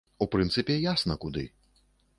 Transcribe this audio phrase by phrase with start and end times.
[0.25, 1.47] У прынцыпе, ясна, куды.